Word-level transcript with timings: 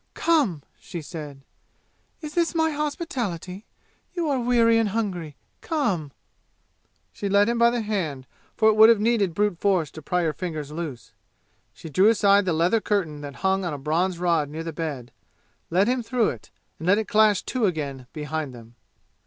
"Come!" 0.15 0.63
she 0.79 0.99
said. 1.03 1.41
"Is 2.21 2.33
this 2.33 2.55
my 2.55 2.71
hospitality? 2.71 3.65
You 4.15 4.29
are 4.29 4.39
weary 4.39 4.79
and 4.79 4.89
hungry. 4.89 5.35
Come!" 5.61 6.11
She 7.13 7.29
led 7.29 7.47
him 7.47 7.59
by 7.59 7.69
the 7.69 7.81
hand, 7.81 8.25
for 8.57 8.69
it 8.69 8.75
would 8.75 8.89
have 8.89 8.99
needed 8.99 9.35
brute 9.35 9.59
force 9.59 9.91
to 9.91 10.01
pry 10.01 10.23
her 10.23 10.33
fingers 10.33 10.71
loose. 10.71 11.11
She 11.71 11.87
drew 11.87 12.09
aside 12.09 12.45
the 12.45 12.51
leather 12.53 12.81
curtain 12.81 13.21
that 13.21 13.35
hung 13.45 13.63
on 13.63 13.73
a 13.75 13.77
bronze 13.77 14.17
rod 14.17 14.49
near 14.49 14.63
the 14.63 14.73
bed, 14.73 15.11
led 15.69 15.87
him 15.87 16.01
through 16.01 16.29
it, 16.29 16.49
and 16.79 16.87
let 16.87 16.97
it 16.97 17.07
clash 17.07 17.43
to 17.43 17.67
again 17.67 18.07
behind 18.11 18.55
them. 18.55 18.73